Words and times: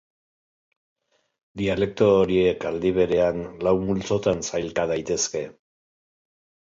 Dialekto 1.61 2.07
horiek, 2.21 2.65
aldi 2.71 2.93
berean, 2.97 3.43
lau 3.67 3.75
multzotan 3.91 4.45
sailka 4.49 4.87
daitezke. 4.97 5.45